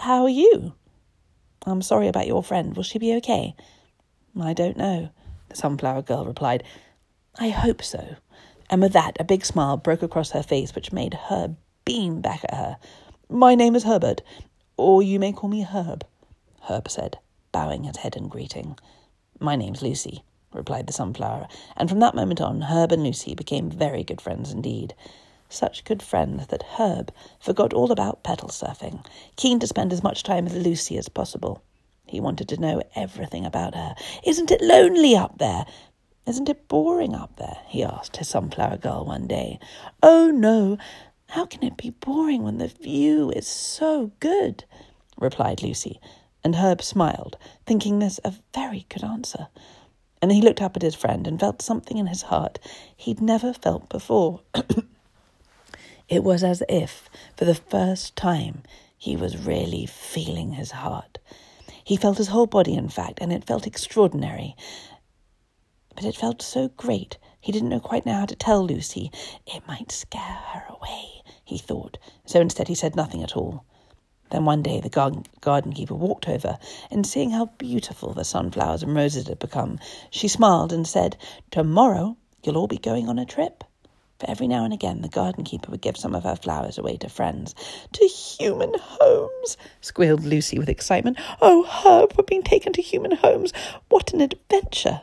How 0.00 0.22
are 0.22 0.28
you? 0.28 0.74
I'm 1.64 1.82
sorry 1.82 2.08
about 2.08 2.26
your 2.26 2.42
friend. 2.42 2.76
Will 2.76 2.82
she 2.82 2.98
be 2.98 3.14
okay? 3.16 3.54
I 4.40 4.52
don't 4.52 4.76
know, 4.76 5.10
the 5.48 5.56
sunflower 5.56 6.02
girl 6.02 6.26
replied. 6.26 6.62
I 7.38 7.48
hope 7.48 7.82
so. 7.82 8.16
And 8.68 8.82
with 8.82 8.92
that, 8.92 9.16
a 9.18 9.24
big 9.24 9.44
smile 9.44 9.76
broke 9.76 10.02
across 10.02 10.32
her 10.32 10.42
face, 10.42 10.74
which 10.74 10.92
made 10.92 11.14
her 11.14 11.56
beam 11.84 12.20
back 12.20 12.44
at 12.44 12.54
her. 12.54 12.76
My 13.28 13.54
name 13.54 13.74
is 13.74 13.84
Herbert, 13.84 14.22
or 14.76 15.02
you 15.02 15.18
may 15.18 15.32
call 15.32 15.48
me 15.48 15.62
Herb, 15.62 16.04
Herb 16.68 16.90
said, 16.90 17.18
bowing 17.52 17.84
his 17.84 17.98
head 17.98 18.16
in 18.16 18.28
greeting. 18.28 18.76
My 19.40 19.56
name's 19.56 19.82
Lucy, 19.82 20.24
replied 20.52 20.86
the 20.86 20.92
sunflower, 20.92 21.48
and 21.76 21.88
from 21.88 22.00
that 22.00 22.14
moment 22.14 22.40
on, 22.40 22.62
Herb 22.62 22.92
and 22.92 23.02
Lucy 23.02 23.34
became 23.34 23.70
very 23.70 24.02
good 24.02 24.20
friends 24.20 24.52
indeed. 24.52 24.94
Such 25.48 25.84
good 25.84 26.02
friends 26.02 26.48
that 26.48 26.64
Herb 26.76 27.12
forgot 27.38 27.72
all 27.72 27.92
about 27.92 28.22
petal 28.22 28.48
surfing, 28.48 29.04
keen 29.36 29.60
to 29.60 29.66
spend 29.66 29.92
as 29.92 30.02
much 30.02 30.22
time 30.22 30.44
with 30.44 30.54
Lucy 30.54 30.98
as 30.98 31.08
possible. 31.08 31.62
He 32.06 32.20
wanted 32.20 32.48
to 32.48 32.60
know 32.60 32.82
everything 32.94 33.44
about 33.44 33.74
her. 33.74 33.94
Isn't 34.24 34.50
it 34.50 34.60
lonely 34.60 35.16
up 35.16 35.38
there? 35.38 35.66
Isn't 36.26 36.48
it 36.48 36.66
boring 36.66 37.14
up 37.14 37.36
there? 37.36 37.58
he 37.68 37.84
asked 37.84 38.16
his 38.16 38.28
sunflower 38.28 38.78
girl 38.78 39.04
one 39.04 39.28
day. 39.28 39.60
Oh, 40.02 40.30
no. 40.32 40.78
How 41.28 41.46
can 41.46 41.62
it 41.62 41.76
be 41.76 41.90
boring 41.90 42.42
when 42.42 42.58
the 42.58 42.68
view 42.68 43.30
is 43.30 43.46
so 43.46 44.10
good? 44.18 44.64
replied 45.16 45.62
Lucy, 45.62 46.00
and 46.42 46.56
Herb 46.56 46.82
smiled, 46.82 47.36
thinking 47.66 47.98
this 47.98 48.18
a 48.24 48.34
very 48.52 48.86
good 48.88 49.04
answer. 49.04 49.48
And 50.20 50.32
he 50.32 50.42
looked 50.42 50.62
up 50.62 50.76
at 50.76 50.82
his 50.82 50.94
friend 50.94 51.26
and 51.26 51.38
felt 51.38 51.62
something 51.62 51.98
in 51.98 52.06
his 52.08 52.22
heart 52.22 52.58
he'd 52.96 53.20
never 53.20 53.52
felt 53.52 53.88
before. 53.88 54.40
it 56.08 56.22
was 56.22 56.44
as 56.44 56.62
if, 56.68 57.08
for 57.36 57.44
the 57.44 57.54
first 57.54 58.16
time, 58.16 58.62
he 58.96 59.16
was 59.16 59.36
really 59.36 59.86
feeling 59.86 60.52
his 60.52 60.70
heart. 60.70 61.18
He 61.84 61.96
felt 61.96 62.18
his 62.18 62.28
whole 62.28 62.46
body, 62.46 62.74
in 62.74 62.88
fact, 62.88 63.18
and 63.20 63.32
it 63.32 63.44
felt 63.44 63.66
extraordinary. 63.66 64.56
But 65.94 66.04
it 66.04 66.16
felt 66.16 66.42
so 66.42 66.68
great, 66.68 67.18
he 67.40 67.52
didn't 67.52 67.68
know 67.68 67.80
quite 67.80 68.06
know 68.06 68.14
how 68.14 68.26
to 68.26 68.34
tell 68.36 68.66
Lucy. 68.66 69.10
It 69.46 69.66
might 69.68 69.92
scare 69.92 70.20
her 70.20 70.64
away, 70.68 71.22
he 71.44 71.58
thought, 71.58 71.98
so 72.24 72.40
instead 72.40 72.68
he 72.68 72.74
said 72.74 72.96
nothing 72.96 73.22
at 73.22 73.36
all. 73.36 73.64
Then 74.30 74.44
one 74.44 74.62
day 74.62 74.80
the 74.80 74.88
garden 75.40 75.72
keeper 75.72 75.94
walked 75.94 76.28
over, 76.28 76.58
and 76.90 77.06
seeing 77.06 77.30
how 77.30 77.46
beautiful 77.58 78.12
the 78.12 78.24
sunflowers 78.24 78.82
and 78.82 78.94
roses 78.94 79.28
had 79.28 79.38
become, 79.38 79.78
she 80.10 80.26
smiled 80.26 80.72
and 80.72 80.86
said, 80.86 81.16
Tomorrow 81.52 82.16
you'll 82.42 82.56
all 82.56 82.66
be 82.66 82.78
going 82.78 83.08
on 83.08 83.18
a 83.18 83.24
trip. 83.24 83.62
For 84.18 84.30
every 84.30 84.48
now 84.48 84.64
and 84.64 84.72
again 84.72 85.02
the 85.02 85.08
garden 85.08 85.44
keeper 85.44 85.70
would 85.70 85.82
give 85.82 85.96
some 85.96 86.14
of 86.14 86.24
her 86.24 86.36
flowers 86.36 86.78
away 86.78 86.96
to 86.98 87.08
friends. 87.08 87.54
To 87.92 88.06
human 88.06 88.72
homes, 88.78 89.56
squealed 89.80 90.24
Lucy 90.24 90.58
with 90.58 90.68
excitement. 90.68 91.18
Oh, 91.42 91.64
Herb, 91.64 92.14
we're 92.16 92.24
being 92.24 92.42
taken 92.42 92.72
to 92.74 92.82
human 92.82 93.12
homes. 93.12 93.52
What 93.88 94.12
an 94.12 94.20
adventure! 94.20 95.02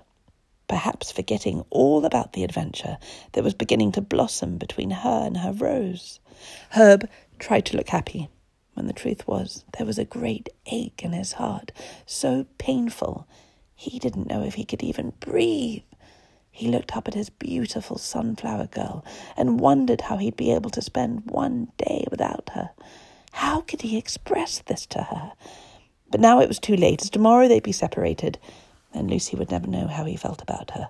Perhaps 0.68 1.12
forgetting 1.12 1.64
all 1.70 2.06
about 2.06 2.34
the 2.34 2.44
adventure 2.44 2.98
that 3.34 3.44
was 3.44 3.54
beginning 3.54 3.92
to 3.92 4.02
blossom 4.02 4.58
between 4.58 4.90
her 4.90 5.26
and 5.26 5.38
her 5.38 5.52
rose. 5.52 6.20
Herb 6.72 7.08
tried 7.38 7.66
to 7.68 7.78
look 7.78 7.90
happy 7.90 8.30
when 8.74 8.88
the 8.88 8.94
truth 8.94 9.28
was 9.28 9.66
there 9.78 9.86
was 9.86 10.00
a 10.00 10.06
great 10.06 10.50
ache 10.66 11.02
in 11.04 11.12
his 11.12 11.34
heart, 11.34 11.72
so 12.06 12.48
painful 12.58 13.28
he 13.76 14.00
didn't 14.00 14.30
know 14.30 14.44
if 14.44 14.56
he 14.56 14.66
could 14.66 14.82
even 14.82 15.14
breathe. 15.20 15.84
He 16.56 16.68
looked 16.68 16.96
up 16.96 17.08
at 17.08 17.16
his 17.16 17.32
beautiful 17.32 17.98
sunflower 17.98 18.68
girl 18.68 19.04
and 19.36 19.60
wondered 19.60 20.02
how 20.02 20.18
he'd 20.18 20.38
be 20.38 20.52
able 20.52 20.70
to 20.70 20.84
spend 20.84 21.24
one 21.26 21.72
day 21.78 22.06
without 22.12 22.52
her. 22.54 22.70
How 23.32 23.62
could 23.62 23.82
he 23.82 23.98
express 23.98 24.60
this 24.60 24.86
to 24.86 25.02
her? 25.02 25.34
But 26.12 26.22
now 26.22 26.40
it 26.40 26.48
was 26.48 26.60
too 26.60 26.76
late, 26.76 27.02
as 27.02 27.10
tomorrow 27.10 27.48
they'd 27.48 27.64
be 27.64 27.72
separated, 27.72 28.38
and 28.94 29.10
Lucy 29.10 29.36
would 29.36 29.50
never 29.50 29.66
know 29.66 29.88
how 29.88 30.06
he 30.06 30.16
felt 30.16 30.44
about 30.44 30.72
her. 30.72 30.90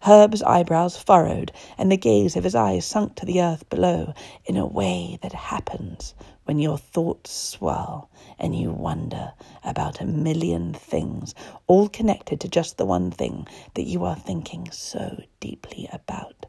Herb's 0.00 0.42
eyebrows 0.42 0.96
furrowed, 0.96 1.52
and 1.76 1.92
the 1.92 1.98
gaze 1.98 2.34
of 2.34 2.44
his 2.44 2.54
eyes 2.54 2.86
sunk 2.86 3.14
to 3.16 3.26
the 3.26 3.42
earth 3.42 3.68
below 3.68 4.14
in 4.46 4.56
a 4.56 4.66
way 4.66 5.18
that 5.20 5.34
happens 5.34 6.14
when 6.44 6.58
your 6.58 6.78
thoughts 6.78 7.32
swell 7.32 8.10
and 8.38 8.54
you 8.54 8.70
wonder 8.70 9.32
about 9.62 10.00
a 10.00 10.06
million 10.06 10.72
things, 10.74 11.34
all 11.66 11.88
connected 11.88 12.40
to 12.40 12.48
just 12.48 12.76
the 12.76 12.84
one 12.84 13.10
thing 13.10 13.46
that 13.74 13.86
you 13.86 14.04
are 14.04 14.16
thinking 14.16 14.70
so 14.70 15.22
deeply 15.40 15.88
about. 15.92 16.46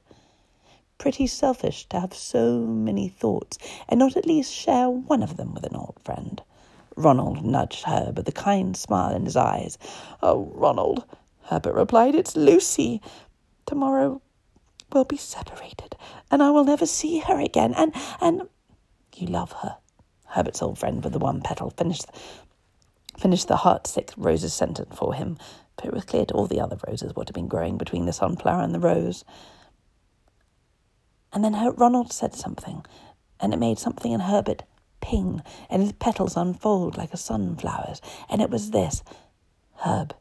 Pretty 0.98 1.28
selfish 1.28 1.88
to 1.90 2.00
have 2.00 2.14
so 2.14 2.60
many 2.60 3.08
thoughts 3.08 3.58
and 3.88 4.00
not 4.00 4.16
at 4.16 4.26
least 4.26 4.54
share 4.54 4.90
one 4.90 5.24
of 5.24 5.38
them 5.38 5.54
with 5.54 5.66
an 5.66 5.76
old 5.76 6.00
friend. 6.04 6.42
Ronald 6.96 7.46
nudged 7.46 7.84
Herb 7.86 8.18
with 8.18 8.28
a 8.30 8.32
kind 8.32 8.76
smile 8.76 9.14
in 9.14 9.26
his 9.26 9.36
eyes. 9.36 9.78
Oh, 10.22 10.52
Ronald, 10.54 11.06
Herbert 11.44 11.76
replied, 11.76 12.16
it's 12.16 12.36
Lucy. 12.36 13.02
Tomorrow 13.66 14.22
we'll 14.94 15.04
be 15.04 15.18
separated, 15.18 15.96
and 16.32 16.42
I 16.42 16.52
will 16.52 16.64
never 16.64 16.86
see 16.86 17.20
her 17.20 17.40
again. 17.40 17.74
And 17.76 17.94
and 18.22 18.48
you 19.16 19.28
love 19.28 19.52
her. 19.64 19.78
Herbert's 20.36 20.62
old 20.62 20.78
friend 20.78 21.04
with 21.04 21.14
the 21.14 21.20
one 21.20 21.42
petal 21.42 21.72
finished 21.72 22.06
finished 23.18 23.48
the 23.48 23.56
heart-sick 23.56 24.12
roses 24.18 24.54
sentence 24.54 24.94
for 24.94 25.14
him, 25.14 25.38
but 25.78 25.86
it 25.86 25.94
was 25.94 26.04
clear 26.04 26.26
to 26.26 26.34
all 26.34 26.48
the 26.48 26.60
other 26.60 26.78
roses 26.86 27.16
what 27.16 27.30
had 27.30 27.34
been 27.34 27.48
growing 27.48 27.78
between 27.78 28.06
the 28.06 28.12
sunflower 28.12 28.62
and 28.62 28.76
the 28.76 28.80
rose. 28.80 29.24
And 31.32 31.44
then 31.44 31.54
her, 31.54 31.72
Ronald 31.72 32.12
said 32.12 32.34
something, 32.34 32.86
and 33.40 33.54
it 33.54 33.58
made 33.58 33.80
something 33.80 34.12
in 34.12 34.20
Herbert 34.20 34.64
ping, 35.02 35.42
and 35.70 35.82
his 35.82 35.94
petals 35.94 36.36
unfold 36.36 36.98
like 36.98 37.14
a 37.14 37.18
sunflower's. 37.18 38.02
And 38.30 38.42
it 38.42 38.50
was 38.50 38.72
this 38.72 39.04
Herb, 39.86 40.14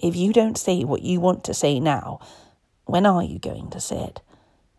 if 0.00 0.16
you 0.16 0.32
don't 0.32 0.56
say 0.56 0.84
what 0.84 1.02
you 1.02 1.20
want 1.20 1.44
to 1.44 1.54
say 1.54 1.80
now, 1.80 2.20
when 2.84 3.04
are 3.04 3.22
you 3.22 3.38
going 3.38 3.68
to 3.70 3.80
say 3.80 3.98
it? 3.98 4.20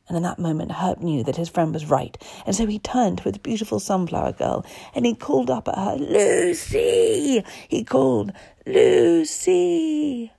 And 0.10 0.18
in 0.18 0.24
that 0.24 0.40
moment, 0.40 0.74
Herb 0.74 1.02
knew 1.02 1.24
that 1.24 1.36
his 1.36 1.50
friend 1.50 1.72
was 1.72 1.86
right, 1.86 2.18
and 2.46 2.56
so 2.56 2.66
he 2.66 2.80
turned 2.80 3.20
to 3.20 3.32
the 3.32 3.40
beautiful 3.40 3.80
sunflower 3.80 4.34
girl 4.34 4.66
and 4.96 5.06
he 5.06 5.14
called 5.14 5.52
up 5.52 5.68
at 5.68 5.78
her, 5.78 5.96
Lucy! 5.98 7.46
He 7.68 7.84
called, 7.84 8.34
Lucy! 8.66 10.32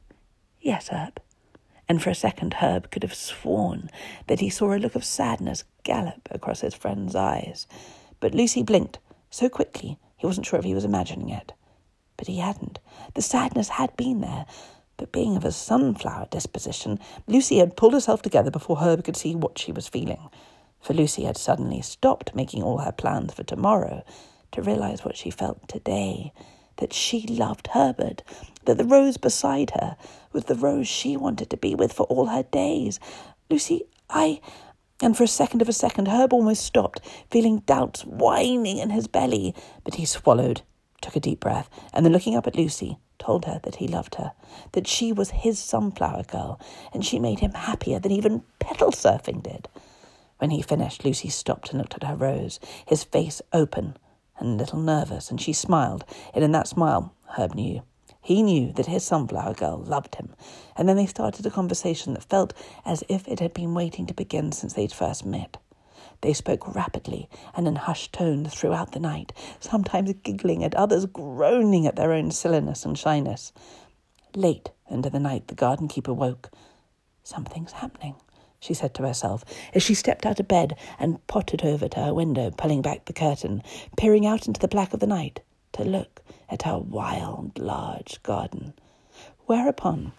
Yes, 0.61 0.89
Herb. 0.89 1.21
And 1.89 2.03
for 2.03 2.11
a 2.11 2.15
second, 2.15 2.55
Herb 2.55 2.91
could 2.91 3.05
have 3.05 3.15
sworn 3.15 3.91
that 4.27 4.41
he 4.41 4.51
saw 4.51 4.75
a 4.75 4.79
look 4.79 4.95
of 4.97 5.05
sadness 5.05 5.65
gallop 5.85 6.29
across 6.31 6.61
his 6.61 6.75
friend's 6.75 7.15
eyes. 7.15 7.67
But 8.19 8.35
Lucy 8.35 8.63
blinked 8.63 8.99
so 9.31 9.49
quickly 9.49 9.99
he 10.17 10.27
wasn't 10.27 10.47
sure 10.47 10.59
if 10.59 10.65
he 10.65 10.75
was 10.75 10.85
imagining 10.85 11.31
it. 11.31 11.53
But 12.17 12.27
he 12.27 12.39
hadn't. 12.39 12.79
The 13.15 13.23
sadness 13.23 13.71
had 13.71 13.97
been 13.97 14.21
there, 14.21 14.47
but 15.01 15.13
being 15.13 15.35
of 15.35 15.47
a 15.47 15.51
sunflower 15.51 16.27
disposition, 16.31 16.99
Lucy 17.27 17.57
had 17.57 17.75
pulled 17.75 17.95
herself 17.95 18.21
together 18.21 18.51
before 18.51 18.77
Herb 18.77 19.03
could 19.03 19.17
see 19.17 19.35
what 19.35 19.59
she 19.59 19.73
was 19.73 19.89
feeling. 19.89 20.29
For 20.79 20.93
Lucy 20.93 21.25
had 21.25 21.39
suddenly 21.39 21.81
stopped 21.81 22.35
making 22.35 22.63
all 22.63 22.79
her 22.79 22.93
plans 22.93 23.33
for 23.33 23.43
tomorrow 23.43 24.05
to 24.53 24.61
realize 24.61 25.03
what 25.03 25.17
she 25.17 25.31
felt 25.31 25.67
today 25.69 26.35
that 26.77 26.93
she 26.93 27.27
loved 27.27 27.69
Herbert, 27.69 28.23
that 28.67 28.77
the 28.77 28.85
rose 28.85 29.17
beside 29.17 29.71
her 29.71 29.97
was 30.35 30.45
the 30.45 30.55
rose 30.55 30.87
she 30.87 31.17
wanted 31.17 31.49
to 31.49 31.57
be 31.57 31.75
with 31.75 31.95
for 31.95 32.05
all 32.05 32.27
her 32.27 32.43
days. 32.43 33.01
Lucy, 33.49 33.85
I. 34.11 34.43
And 35.01 35.17
for 35.17 35.25
a 35.25 35.29
second 35.29 35.63
of 35.63 35.69
a 35.71 35.73
second, 35.73 36.09
Herb 36.09 36.35
almost 36.35 36.63
stopped, 36.63 37.01
feeling 37.31 37.61
doubts 37.61 38.05
whining 38.05 38.77
in 38.77 38.91
his 38.91 39.07
belly. 39.07 39.55
But 39.83 39.95
he 39.95 40.05
swallowed, 40.05 40.61
took 41.01 41.17
a 41.17 41.21
deep 41.21 41.41
breath, 41.41 41.71
and 41.95 42.05
then 42.05 42.13
looking 42.13 42.37
up 42.37 42.47
at 42.47 42.57
Lucy, 42.57 42.99
told 43.21 43.45
her 43.45 43.61
that 43.63 43.77
he 43.77 43.87
loved 43.87 44.17
her, 44.17 44.33
that 44.73 44.89
she 44.89 45.13
was 45.13 45.31
his 45.31 45.61
sunflower 45.61 46.25
girl, 46.25 46.59
and 46.93 47.05
she 47.05 47.21
made 47.21 47.39
him 47.39 47.53
happier 47.53 48.01
than 48.01 48.11
even 48.11 48.43
petal 48.59 48.91
surfing 48.91 49.43
did. 49.43 49.69
When 50.39 50.51
he 50.51 50.63
finished, 50.63 51.05
Lucy 51.05 51.29
stopped 51.29 51.71
and 51.71 51.79
looked 51.79 51.95
at 51.95 52.03
her 52.03 52.17
rose, 52.17 52.59
his 52.87 53.05
face 53.05 53.41
open 53.53 53.97
and 54.39 54.49
a 54.49 54.57
little 54.57 54.81
nervous, 54.81 55.31
and 55.31 55.41
she 55.41 55.53
smiled, 55.53 56.05
and 56.35 56.43
in 56.43 56.53
that 56.53 56.67
smile, 56.67 57.15
Herb 57.37 57.55
knew. 57.55 57.83
He 58.23 58.43
knew 58.43 58.73
that 58.73 58.87
his 58.87 59.05
sunflower 59.05 59.55
girl 59.55 59.79
loved 59.79 60.17
him, 60.17 60.35
and 60.77 60.89
then 60.89 60.97
they 60.97 61.07
started 61.07 61.47
a 61.47 61.51
conversation 61.51 62.15
that 62.15 62.25
felt 62.25 62.53
as 62.85 63.05
if 63.09 63.29
it 63.29 63.41
had 63.41 63.55
been 63.55 63.75
waiting 63.75 64.07
to 64.07 64.15
begin 64.15 64.53
since 64.53 64.75
they'd 64.75 64.93
first 64.93 65.25
met. 65.25 65.59
They 66.23 66.33
spoke 66.35 66.75
rapidly 66.75 67.29
and 67.55 67.67
in 67.67 67.77
hushed 67.77 68.13
tones 68.13 68.55
throughout 68.55 68.93
the 68.93 69.01
night, 69.01 69.33
sometimes 69.59 70.13
giggling 70.23 70.63
at 70.63 70.75
others, 70.75 71.07
groaning 71.07 71.87
at 71.87 71.97
their 71.97 72.13
own 72.13 72.31
silliness 72.31 72.85
and 72.85 72.99
shyness. 72.99 73.53
Late 74.35 74.71
Into 74.89 75.09
the 75.09 75.21
night, 75.21 75.49
the 75.49 75.55
garden 75.55 75.89
keeper 75.89 76.13
woke. 76.13 76.51
Something's 77.23 77.73
happening, 77.73 78.17
she 78.59 78.75
said 78.75 78.93
to 78.95 79.03
herself 79.05 79.45
as 79.73 79.83
she 79.83 79.95
stepped 79.95 80.27
out 80.27 80.41
of 80.41 80.49
bed 80.49 80.77
and 80.99 81.27
pottered 81.27 81.65
over 81.65 81.89
to 81.89 82.01
her 82.01 82.13
window, 82.15 82.51
pulling 82.51 82.83
back 82.83 83.07
the 83.07 83.13
curtain, 83.13 83.63
peering 83.97 84.27
out 84.27 84.47
into 84.47 84.61
the 84.61 84.69
black 84.69 84.93
of 84.93 85.01
the 85.01 85.07
night 85.07 85.41
to 85.73 85.85
look 85.85 86.23
at 86.49 86.63
her 86.63 86.79
wild, 86.79 87.59
large 87.59 88.23
garden. 88.23 88.75
Whereupon 89.47 90.13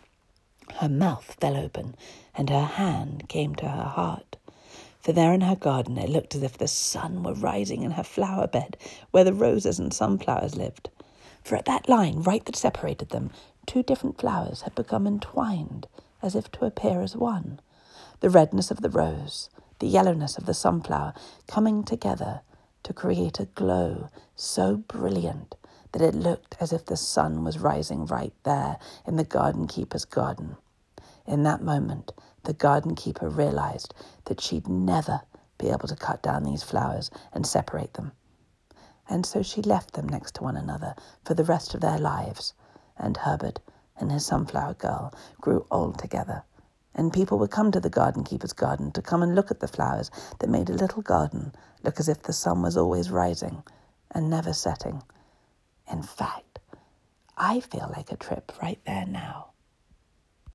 her 0.75 0.89
mouth 0.89 1.37
fell 1.39 1.55
open 1.57 1.95
and 2.33 2.49
her 2.49 2.65
hand 2.65 3.27
came 3.29 3.55
to 3.55 3.67
her 3.67 3.83
heart. 3.83 4.30
For 5.01 5.13
there 5.13 5.33
in 5.33 5.41
her 5.41 5.55
garden 5.55 5.97
it 5.97 6.09
looked 6.09 6.35
as 6.35 6.43
if 6.43 6.57
the 6.57 6.67
sun 6.67 7.23
were 7.23 7.33
rising 7.33 7.83
in 7.83 7.91
her 7.91 8.03
flower 8.03 8.47
bed 8.47 8.77
where 9.11 9.23
the 9.23 9.33
roses 9.33 9.79
and 9.79 9.93
sunflowers 9.93 10.55
lived. 10.57 10.89
For 11.43 11.55
at 11.55 11.65
that 11.65 11.89
line, 11.89 12.23
right 12.23 12.45
that 12.45 12.55
separated 12.55 13.09
them, 13.09 13.31
two 13.65 13.83
different 13.83 14.19
flowers 14.19 14.61
had 14.61 14.75
become 14.75 15.07
entwined 15.07 15.87
as 16.21 16.35
if 16.35 16.51
to 16.53 16.65
appear 16.65 17.01
as 17.01 17.15
one. 17.15 17.59
The 18.21 18.29
redness 18.29 18.71
of 18.71 18.81
the 18.81 18.89
rose, 18.89 19.49
the 19.79 19.87
yellowness 19.87 20.37
of 20.37 20.45
the 20.45 20.53
sunflower 20.53 21.13
coming 21.47 21.83
together 21.83 22.41
to 22.83 22.93
create 22.93 23.39
a 23.39 23.45
glow 23.45 24.09
so 24.35 24.77
brilliant 24.77 25.55
that 25.93 26.01
it 26.01 26.15
looked 26.15 26.55
as 26.59 26.73
if 26.73 26.85
the 26.85 26.97
sun 26.97 27.43
was 27.43 27.59
rising 27.59 28.05
right 28.05 28.33
there 28.43 28.77
in 29.07 29.17
the 29.17 29.23
garden 29.23 29.67
keeper's 29.67 30.05
garden. 30.05 30.57
In 31.27 31.43
that 31.43 31.61
moment, 31.63 32.13
the 32.43 32.53
garden 32.53 32.95
keeper 32.95 33.29
realized 33.29 33.93
that 34.25 34.41
she'd 34.41 34.67
never 34.67 35.21
be 35.57 35.69
able 35.69 35.87
to 35.87 35.95
cut 35.95 36.23
down 36.23 36.43
these 36.43 36.63
flowers 36.63 37.11
and 37.31 37.45
separate 37.45 37.93
them. 37.93 38.11
And 39.07 39.25
so 39.25 39.43
she 39.43 39.61
left 39.61 39.93
them 39.93 40.07
next 40.07 40.35
to 40.35 40.43
one 40.43 40.57
another 40.57 40.95
for 41.23 41.33
the 41.33 41.43
rest 41.43 41.73
of 41.73 41.81
their 41.81 41.97
lives, 41.97 42.53
and 42.97 43.17
Herbert 43.17 43.59
and 43.97 44.11
his 44.11 44.25
sunflower 44.25 44.75
girl 44.75 45.13
grew 45.39 45.65
old 45.69 45.99
together. 45.99 46.43
And 46.93 47.13
people 47.13 47.39
would 47.39 47.51
come 47.51 47.71
to 47.71 47.79
the 47.79 47.89
garden 47.89 48.23
keeper's 48.23 48.53
garden 48.53 48.91
to 48.93 49.01
come 49.01 49.23
and 49.23 49.35
look 49.35 49.51
at 49.51 49.59
the 49.59 49.67
flowers 49.67 50.11
that 50.39 50.49
made 50.49 50.69
a 50.69 50.73
little 50.73 51.01
garden 51.01 51.53
look 51.83 51.99
as 51.99 52.09
if 52.09 52.23
the 52.23 52.33
sun 52.33 52.61
was 52.61 52.75
always 52.77 53.09
rising 53.09 53.63
and 54.11 54.29
never 54.29 54.53
setting. 54.53 55.01
In 55.91 56.03
fact, 56.03 56.59
I 57.37 57.59
feel 57.59 57.91
like 57.95 58.11
a 58.11 58.17
trip 58.17 58.51
right 58.61 58.79
there 58.85 59.05
now. 59.05 59.50